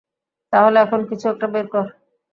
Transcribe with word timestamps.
তাহলে, 0.53 0.77
এখন 0.79 0.99
কিছু 1.09 1.25
একটা 1.29 1.47
বের 1.47 1.67
কর। 1.67 1.85